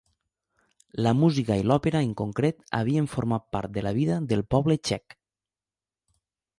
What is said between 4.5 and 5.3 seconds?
poble txec.